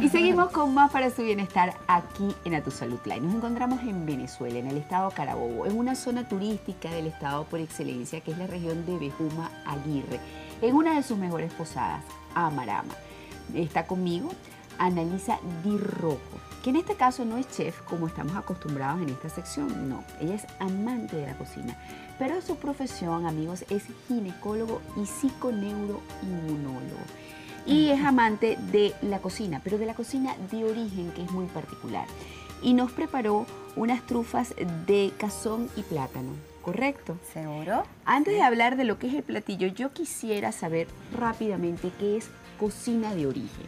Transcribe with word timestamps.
Y 0.00 0.08
seguimos 0.08 0.50
con 0.50 0.72
más 0.72 0.90
para 0.90 1.10
su 1.10 1.22
bienestar 1.22 1.74
aquí 1.86 2.34
en 2.44 2.54
A 2.54 2.62
Tu 2.62 2.70
Salud 2.70 2.98
Live. 3.04 3.20
Nos 3.20 3.34
encontramos 3.34 3.80
en 3.82 4.06
Venezuela, 4.06 4.58
en 4.58 4.66
el 4.66 4.78
estado 4.78 5.10
Carabobo, 5.10 5.66
en 5.66 5.76
una 5.76 5.94
zona 5.94 6.26
turística 6.26 6.90
del 6.90 7.06
estado 7.06 7.44
por 7.44 7.60
excelencia 7.60 8.20
que 8.20 8.32
es 8.32 8.38
la 8.38 8.46
región 8.46 8.86
de 8.86 8.98
Bejuma 8.98 9.50
Aguirre, 9.66 10.18
en 10.62 10.74
una 10.74 10.94
de 10.94 11.02
sus 11.02 11.18
mejores 11.18 11.52
posadas, 11.52 12.02
Amarama. 12.34 12.94
Está 13.54 13.86
conmigo 13.86 14.30
Analisa 14.78 15.38
Di 15.62 15.76
Rojo, 15.76 16.40
que 16.64 16.70
en 16.70 16.76
este 16.76 16.94
caso 16.94 17.26
no 17.26 17.36
es 17.36 17.50
chef 17.50 17.82
como 17.82 18.06
estamos 18.06 18.34
acostumbrados 18.34 19.02
en 19.02 19.10
esta 19.10 19.28
sección, 19.28 19.90
no, 19.90 20.02
ella 20.20 20.36
es 20.36 20.46
amante 20.58 21.16
de 21.16 21.26
la 21.26 21.36
cocina, 21.36 21.76
pero 22.18 22.40
su 22.40 22.56
profesión, 22.56 23.26
amigos, 23.26 23.66
es 23.68 23.84
ginecólogo 24.08 24.80
y 24.96 25.04
psiconeuroinmunólogo. 25.04 27.02
Y 27.66 27.90
es 27.90 28.04
amante 28.04 28.58
de 28.72 28.94
la 29.02 29.20
cocina, 29.20 29.60
pero 29.62 29.78
de 29.78 29.86
la 29.86 29.94
cocina 29.94 30.34
de 30.50 30.64
origen, 30.64 31.12
que 31.12 31.22
es 31.22 31.30
muy 31.30 31.46
particular. 31.46 32.06
Y 32.62 32.74
nos 32.74 32.92
preparó 32.92 33.46
unas 33.76 34.02
trufas 34.02 34.54
de 34.86 35.12
cazón 35.18 35.68
y 35.76 35.82
plátano, 35.82 36.32
¿correcto? 36.62 37.18
¿Seguro? 37.32 37.84
Antes 38.04 38.34
de 38.34 38.42
hablar 38.42 38.76
de 38.76 38.84
lo 38.84 38.98
que 38.98 39.08
es 39.08 39.14
el 39.14 39.22
platillo, 39.22 39.68
yo 39.68 39.92
quisiera 39.92 40.52
saber 40.52 40.88
rápidamente 41.16 41.90
qué 41.98 42.16
es 42.16 42.28
cocina 42.58 43.14
de 43.14 43.26
origen. 43.26 43.66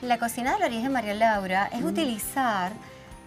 La 0.00 0.18
cocina 0.18 0.56
de 0.56 0.64
origen, 0.64 0.92
María 0.92 1.14
Laura, 1.14 1.66
es 1.72 1.82
utilizar 1.82 2.72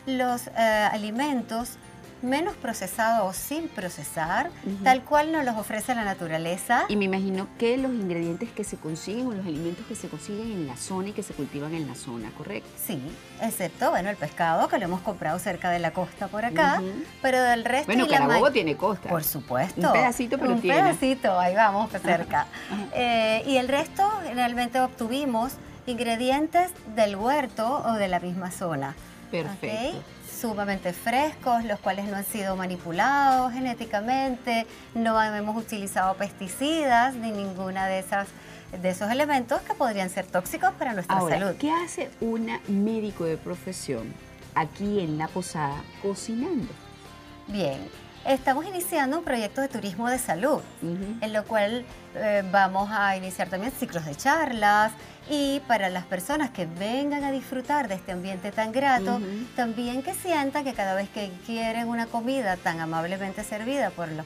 los 0.05 0.47
eh, 0.47 0.51
alimentos 0.91 1.77
menos 2.21 2.55
procesados 2.55 3.29
o 3.29 3.33
sin 3.33 3.67
procesar, 3.67 4.49
tal 4.83 5.03
cual 5.03 5.31
nos 5.31 5.45
los 5.45 5.57
ofrece 5.57 5.95
la 5.95 6.03
naturaleza. 6.03 6.83
Y 6.87 6.95
me 6.95 7.05
imagino 7.05 7.47
que 7.57 7.77
los 7.77 7.91
ingredientes 7.91 8.49
que 8.51 8.63
se 8.63 8.77
consiguen 8.77 9.27
o 9.27 9.31
los 9.31 9.45
alimentos 9.45 9.85
que 9.87 9.95
se 9.95 10.07
consiguen 10.07 10.51
en 10.51 10.67
la 10.67 10.77
zona 10.77 11.09
y 11.09 11.11
que 11.13 11.23
se 11.23 11.33
cultivan 11.33 11.73
en 11.73 11.87
la 11.87 11.95
zona, 11.95 12.31
¿correcto? 12.37 12.69
Sí, 12.85 13.01
excepto, 13.41 13.89
bueno, 13.91 14.09
el 14.09 14.17
pescado 14.17 14.67
que 14.67 14.77
lo 14.77 14.85
hemos 14.85 15.01
comprado 15.01 15.39
cerca 15.39 15.69
de 15.69 15.79
la 15.79 15.91
costa 15.91 16.27
por 16.27 16.45
acá, 16.45 16.81
pero 17.21 17.41
del 17.41 17.65
resto... 17.65 17.87
Bueno, 17.87 18.07
Carabobo 18.07 18.51
tiene 18.51 18.77
costa. 18.77 19.09
Por 19.09 19.23
supuesto. 19.23 19.87
Un 19.87 19.93
pedacito, 19.93 20.37
pero 20.37 20.53
Un 20.53 20.61
tiene. 20.61 20.77
pedacito, 20.79 21.39
ahí 21.39 21.55
vamos, 21.55 21.91
cerca. 21.91 22.47
Eh, 22.93 23.43
y 23.47 23.57
el 23.57 23.67
resto 23.67 24.03
generalmente 24.23 24.79
obtuvimos 24.79 25.53
ingredientes 25.85 26.71
del 26.95 27.15
huerto 27.15 27.83
o 27.85 27.93
de 27.93 28.07
la 28.07 28.19
misma 28.19 28.51
zona. 28.51 28.95
Perfecto. 29.31 29.97
Sumamente 30.41 30.91
frescos, 30.91 31.63
los 31.65 31.79
cuales 31.79 32.05
no 32.07 32.17
han 32.17 32.25
sido 32.25 32.55
manipulados 32.55 33.53
genéticamente, 33.53 34.65
no 34.95 35.21
hemos 35.21 35.55
utilizado 35.55 36.15
pesticidas 36.15 37.13
ni 37.13 37.31
ninguna 37.31 37.85
de 37.85 37.99
esas 37.99 38.27
de 38.81 38.89
esos 38.89 39.11
elementos 39.11 39.61
que 39.61 39.73
podrían 39.73 40.09
ser 40.09 40.25
tóxicos 40.25 40.71
para 40.79 40.93
nuestra 40.93 41.17
Ahora, 41.17 41.37
salud. 41.37 41.55
¿qué 41.59 41.71
hace 41.71 42.09
una 42.21 42.59
médico 42.67 43.25
de 43.25 43.37
profesión 43.37 44.13
aquí 44.55 45.01
en 45.01 45.17
la 45.17 45.27
posada 45.27 45.75
cocinando? 46.01 46.71
Bien, 47.47 47.79
estamos 48.25 48.65
iniciando 48.65 49.17
un 49.17 49.23
proyecto 49.23 49.61
de 49.61 49.67
turismo 49.67 50.09
de 50.09 50.19
salud, 50.19 50.61
en 50.81 51.33
lo 51.33 51.43
cual 51.45 51.85
eh, 52.15 52.43
vamos 52.51 52.89
a 52.91 53.15
iniciar 53.17 53.49
también 53.49 53.71
ciclos 53.71 54.05
de 54.05 54.15
charlas 54.15 54.91
y 55.29 55.61
para 55.67 55.89
las 55.89 56.05
personas 56.05 56.49
que 56.51 56.65
vengan 56.65 57.23
a 57.23 57.31
disfrutar 57.31 57.87
de 57.87 57.95
este 57.95 58.11
ambiente 58.11 58.51
tan 58.51 58.71
grato, 58.71 59.19
también 59.55 60.03
que 60.03 60.13
sientan 60.13 60.63
que 60.63 60.73
cada 60.73 60.93
vez 60.93 61.09
que 61.09 61.31
quieren 61.45 61.87
una 61.87 62.05
comida 62.07 62.57
tan 62.57 62.79
amablemente 62.79 63.43
servida 63.43 63.89
por 63.91 64.09
los 64.11 64.25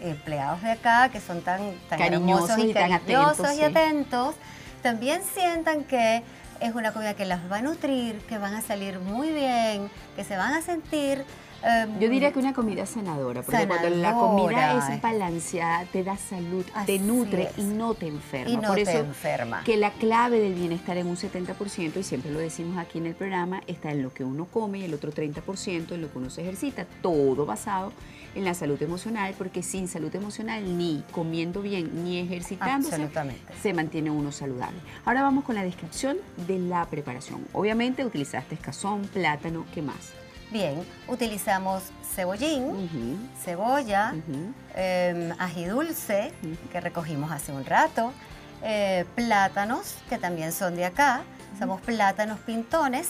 empleados 0.00 0.62
de 0.62 0.72
acá, 0.72 1.10
que 1.10 1.20
son 1.20 1.42
tan, 1.42 1.60
tan 1.88 1.98
Cariñosos 1.98 2.50
hermosos 2.50 2.70
y 2.70 2.74
tan 2.74 2.90
cariñosos 2.90 3.40
atentos, 3.40 3.52
y 3.52 3.56
sí. 3.56 3.62
atentos, 3.64 4.34
también 4.82 5.22
sientan 5.22 5.84
que 5.84 6.22
es 6.60 6.74
una 6.74 6.92
comida 6.92 7.14
que 7.14 7.24
las 7.24 7.40
va 7.50 7.58
a 7.58 7.62
nutrir, 7.62 8.18
que 8.28 8.38
van 8.38 8.54
a 8.54 8.62
salir 8.62 8.98
muy 8.98 9.30
bien, 9.30 9.90
que 10.16 10.24
se 10.24 10.36
van 10.36 10.54
a 10.54 10.62
sentir... 10.62 11.24
eh, 11.64 11.86
Yo 12.00 12.08
diría 12.08 12.32
que 12.32 12.38
una 12.38 12.52
comida 12.52 12.86
sanadora, 12.86 13.42
porque 13.42 13.66
cuando 13.66 13.90
la 13.90 14.12
comida 14.12 14.94
es 14.94 15.00
balanceada, 15.02 15.84
te 15.86 16.02
da 16.04 16.16
salud, 16.16 16.64
te 16.86 16.98
nutre 16.98 17.44
es. 17.44 17.58
y 17.58 17.62
no 17.64 17.94
te 17.94 18.06
enferma. 18.08 18.50
y 18.50 18.56
no 18.56 18.68
Por 18.68 18.76
te 18.76 18.82
eso 18.82 18.98
enferma. 18.98 19.62
que 19.64 19.76
la 19.76 19.90
clave 19.92 20.40
del 20.40 20.54
bienestar 20.54 20.96
en 20.96 21.06
un 21.06 21.16
70%, 21.16 21.96
y 21.98 22.02
siempre 22.02 22.30
lo 22.30 22.38
decimos 22.38 22.78
aquí 22.78 22.98
en 22.98 23.06
el 23.06 23.14
programa, 23.14 23.62
está 23.66 23.90
en 23.92 24.02
lo 24.02 24.12
que 24.12 24.24
uno 24.24 24.46
come 24.46 24.78
y 24.80 24.84
el 24.84 24.94
otro 24.94 25.12
30% 25.12 25.92
en 25.92 26.00
lo 26.02 26.10
que 26.10 26.18
uno 26.18 26.30
se 26.30 26.42
ejercita, 26.42 26.86
todo 27.00 27.46
basado 27.46 27.92
en 28.34 28.44
la 28.44 28.54
salud 28.54 28.82
emocional, 28.82 29.34
porque 29.36 29.62
sin 29.62 29.88
salud 29.88 30.14
emocional, 30.14 30.78
ni 30.78 31.04
comiendo 31.10 31.60
bien, 31.60 32.04
ni 32.04 32.18
ejercitándose, 32.18 33.08
se 33.62 33.74
mantiene 33.74 34.10
uno 34.10 34.32
saludable. 34.32 34.78
Ahora 35.04 35.22
vamos 35.22 35.44
con 35.44 35.54
la 35.54 35.62
descripción 35.62 36.16
de 36.46 36.58
la 36.58 36.86
preparación. 36.86 37.46
Obviamente 37.52 38.04
utilizaste 38.04 38.56
cazón, 38.56 39.02
plátano, 39.02 39.66
¿qué 39.74 39.82
más? 39.82 40.12
Bien, 40.52 40.86
utilizamos 41.08 41.84
cebollín, 42.14 43.30
cebolla, 43.42 44.12
eh, 44.74 45.32
ají 45.38 45.64
dulce, 45.64 46.30
que 46.70 46.78
recogimos 46.78 47.32
hace 47.32 47.52
un 47.52 47.64
rato, 47.64 48.12
eh, 48.62 49.06
plátanos, 49.14 49.94
que 50.10 50.18
también 50.18 50.52
son 50.52 50.76
de 50.76 50.84
acá, 50.84 51.22
somos 51.58 51.80
plátanos 51.80 52.38
pintones, 52.40 53.08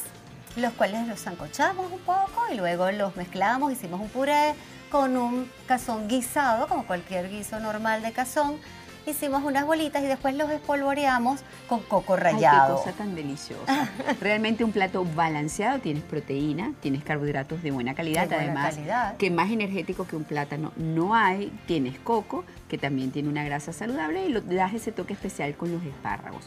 los 0.54 0.72
cuales 0.74 1.08
los 1.08 1.20
zancochamos 1.20 1.90
un 1.90 1.98
poco 2.00 2.44
y 2.52 2.54
luego 2.54 2.92
los 2.92 3.16
mezclamos, 3.16 3.72
hicimos 3.72 4.00
un 4.00 4.08
puré 4.08 4.54
con 4.88 5.16
un 5.16 5.50
cazón 5.66 6.06
guisado, 6.06 6.68
como 6.68 6.86
cualquier 6.86 7.28
guiso 7.28 7.58
normal 7.58 8.02
de 8.02 8.12
cazón, 8.12 8.60
hicimos 9.06 9.42
unas 9.44 9.66
bolitas 9.66 10.02
y 10.02 10.06
después 10.06 10.34
los 10.36 10.50
espolvoreamos 10.50 11.40
con 11.68 11.80
coco 11.80 12.14
Ay, 12.14 12.20
rallado. 12.20 12.76
qué 12.76 12.82
cosa 12.84 12.96
tan 12.96 13.14
deliciosa. 13.14 13.90
Realmente 14.20 14.64
un 14.64 14.72
plato 14.72 15.04
balanceado, 15.14 15.80
tienes 15.80 16.02
proteína, 16.04 16.72
tienes 16.80 17.02
carbohidratos 17.04 17.62
de 17.62 17.70
buena 17.70 17.94
calidad, 17.94 18.22
De 18.28 18.36
buena 18.36 18.52
además 18.52 18.74
calidad. 18.74 19.16
que 19.16 19.30
más 19.30 19.50
energético 19.50 20.06
que 20.06 20.16
un 20.16 20.24
plátano 20.24 20.72
no 20.76 21.14
hay, 21.14 21.52
tienes 21.66 21.98
coco, 21.98 22.44
que 22.68 22.78
también 22.78 23.10
tiene 23.10 23.28
una 23.28 23.44
grasa 23.44 23.72
saludable 23.72 24.26
y 24.26 24.28
lo 24.28 24.40
das 24.40 24.74
ese 24.74 24.92
toque 24.92 25.12
especial 25.14 25.54
con 25.56 25.72
los 25.72 25.82
espárragos. 25.84 26.44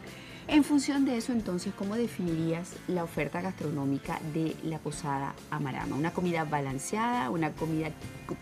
En 0.47 0.63
función 0.63 1.05
de 1.05 1.17
eso, 1.17 1.31
entonces, 1.31 1.73
¿cómo 1.75 1.95
definirías 1.95 2.73
la 2.87 3.03
oferta 3.03 3.41
gastronómica 3.41 4.19
de 4.31 4.55
la 4.63 4.77
Posada 4.77 5.33
Amarama? 5.49 5.95
Una 5.95 6.11
comida 6.11 6.43
balanceada, 6.43 7.31
una 7.31 7.49
comida 7.49 7.89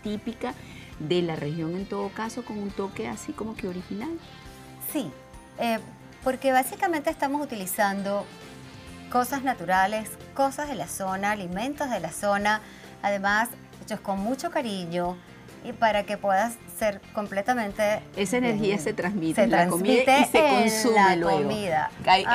típica 0.02 0.52
de 0.98 1.22
la 1.22 1.36
región 1.36 1.74
en 1.76 1.86
todo 1.86 2.08
caso, 2.10 2.44
con 2.44 2.58
un 2.58 2.70
toque 2.70 3.08
así 3.08 3.32
como 3.32 3.56
que 3.56 3.68
original. 3.68 4.10
Sí, 4.92 5.10
eh, 5.58 5.78
porque 6.22 6.52
básicamente 6.52 7.10
estamos 7.10 7.42
utilizando 7.42 8.24
cosas 9.10 9.42
naturales, 9.42 10.10
cosas 10.34 10.68
de 10.68 10.74
la 10.74 10.88
zona, 10.88 11.32
alimentos 11.32 11.90
de 11.90 12.00
la 12.00 12.10
zona, 12.10 12.60
además 13.02 13.48
hechos 13.84 14.00
con 14.00 14.18
mucho 14.20 14.50
cariño 14.50 15.16
y 15.64 15.72
para 15.72 16.04
que 16.04 16.16
puedas 16.18 16.54
ser 16.78 17.00
completamente... 17.12 18.00
Esa 18.16 18.36
energía 18.36 18.78
se 18.78 18.92
transmite 18.92 19.36
se 19.36 19.42
en 19.44 19.50
la 19.50 19.66
comida 19.68 20.18
y 20.20 20.24
se 20.24 20.46
en 20.46 20.62
consume 20.62 20.94
la 20.94 21.16
luego. 21.16 21.42
comida. 21.42 21.90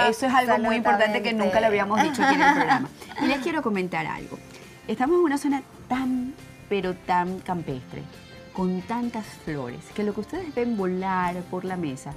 Eso 0.09 0.25
es 0.25 0.33
algo 0.33 0.57
muy 0.59 0.77
importante 0.77 1.21
que 1.21 1.33
nunca 1.33 1.59
lo 1.59 1.67
habíamos 1.67 2.01
dicho 2.01 2.23
aquí 2.23 2.35
en 2.35 2.41
el 2.41 2.53
programa. 2.55 2.89
Y 3.21 3.25
les 3.25 3.39
quiero 3.39 3.61
comentar 3.61 4.05
algo. 4.05 4.39
Estamos 4.87 5.17
en 5.19 5.23
una 5.23 5.37
zona 5.37 5.61
tan, 5.87 6.33
pero 6.69 6.95
tan 6.95 7.39
campestre, 7.39 8.01
con 8.59 8.81
tantas 8.81 9.25
flores, 9.45 9.79
que 9.95 10.03
lo 10.03 10.13
que 10.13 10.19
ustedes 10.19 10.53
ven 10.53 10.75
volar 10.75 11.33
por 11.43 11.63
la 11.63 11.77
mesa 11.77 12.11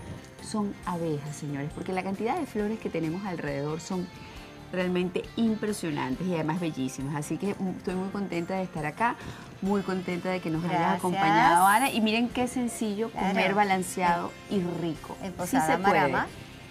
son 0.44 0.74
abejas, 0.86 1.36
señores, 1.36 1.70
porque 1.72 1.92
la 1.92 2.02
cantidad 2.02 2.36
de 2.36 2.46
flores 2.46 2.80
que 2.80 2.90
tenemos 2.90 3.24
alrededor 3.24 3.80
son 3.80 4.08
realmente 4.72 5.22
impresionantes 5.36 6.26
y 6.26 6.34
además 6.34 6.58
bellísimas. 6.58 7.14
Así 7.14 7.38
que 7.38 7.50
estoy 7.50 7.94
muy 7.94 8.08
contenta 8.08 8.54
de 8.56 8.64
estar 8.64 8.84
acá, 8.86 9.14
muy 9.60 9.82
contenta 9.82 10.30
de 10.30 10.40
que 10.40 10.50
nos 10.50 10.64
hayas 10.64 10.96
acompañado, 10.98 11.64
Ana. 11.64 11.92
Y 11.92 12.00
miren 12.00 12.28
qué 12.28 12.48
sencillo 12.48 13.10
Claro. 13.10 13.28
comer 13.28 13.54
balanceado 13.54 14.32
y 14.50 14.60
rico. 14.82 15.16
En 15.22 15.30
Sí 15.30 15.38
Posada 15.38 15.76
se 15.76 15.78
puede. 15.78 15.94
Marama. 15.94 16.26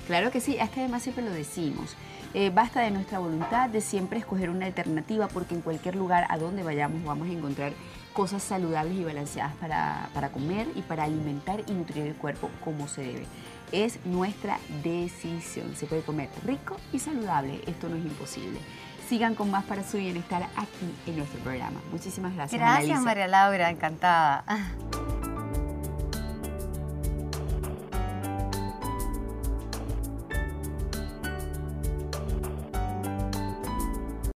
Claro 0.08 0.32
que 0.32 0.42
sí, 0.42 0.58
es 0.60 0.70
que 0.70 0.82
además 0.82 1.04
siempre 1.04 1.24
lo 1.24 1.32
decimos. 1.32 1.96
Eh, 2.34 2.50
basta 2.50 2.82
de 2.82 2.92
nuestra 2.92 3.20
voluntad 3.20 3.70
de 3.70 3.82
siempre 3.82 4.20
escoger 4.20 4.50
una 4.50 4.66
alternativa 4.66 5.28
porque 5.28 5.54
en 5.54 5.62
cualquier 5.62 5.96
lugar 5.96 6.26
a 6.30 6.38
donde 6.38 6.64
vayamos 6.64 7.04
vamos 7.04 7.28
a 7.28 7.32
encontrar 7.32 7.74
cosas 8.14 8.42
saludables 8.42 8.98
y 8.98 9.04
balanceadas 9.04 9.54
para, 9.56 10.10
para 10.14 10.30
comer 10.30 10.68
y 10.76 10.82
para 10.82 11.04
alimentar 11.04 11.62
y 11.68 11.74
nutrir 11.74 12.08
el 12.08 12.16
cuerpo 12.16 12.50
como 12.64 12.88
se 12.88 13.02
debe. 13.02 13.26
Es 13.72 14.06
nuestra 14.06 14.60
decisión. 14.84 15.76
Se 15.76 15.86
puede 15.88 16.02
comer 16.02 16.30
rico 16.46 16.78
y 16.92 17.00
saludable. 17.00 17.62
Esto 17.68 17.90
no 17.90 17.96
es 17.96 18.04
imposible. 18.04 18.60
Sigan 19.08 19.36
con 19.36 19.52
más 19.52 19.66
para 19.66 19.84
su 19.84 19.98
bienestar 19.98 20.44
aquí 20.56 20.94
en 21.08 21.18
nuestro 21.18 21.40
programa. 21.40 21.82
Muchísimas 21.92 22.34
gracias. 22.34 22.60
Gracias. 22.60 23.02
María 23.02 23.28
Laura, 23.28 23.70
encantada. 23.70 24.44